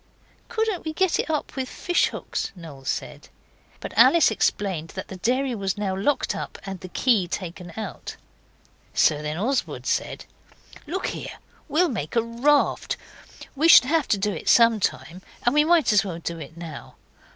'Couldn't 0.49 0.83
we 0.83 0.93
get 0.93 1.19
it 1.19 1.29
up 1.29 1.55
with 1.55 1.69
fish 1.69 2.07
hooks?' 2.07 2.51
Noel 2.55 2.85
said. 2.85 3.29
But 3.79 3.95
Alice 3.95 4.31
explained 4.31 4.87
that 4.95 5.09
the 5.09 5.17
dairy 5.17 5.53
was 5.53 5.77
now 5.77 5.95
locked 5.95 6.35
up 6.35 6.57
and 6.65 6.79
the 6.79 6.87
key 6.89 7.27
taken 7.27 7.71
out. 7.77 8.17
So 8.95 9.21
then 9.21 9.37
Oswald 9.37 9.85
said 9.85 10.25
'Look 10.87 11.05
here, 11.09 11.37
we'll 11.69 11.87
make 11.89 12.15
a 12.15 12.23
raft. 12.23 12.97
We 13.55 13.67
should 13.67 13.85
have 13.85 14.07
to 14.07 14.17
do 14.17 14.33
it 14.33 14.49
some 14.49 14.79
time, 14.79 15.21
and 15.45 15.53
we 15.53 15.63
might 15.63 15.93
as 15.93 16.03
well 16.03 16.17
do 16.17 16.39
it 16.39 16.57
now. 16.57 16.95